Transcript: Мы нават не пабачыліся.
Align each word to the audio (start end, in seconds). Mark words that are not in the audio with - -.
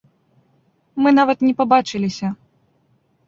Мы 1.03 1.09
нават 1.19 1.45
не 1.47 1.53
пабачыліся. 1.61 2.27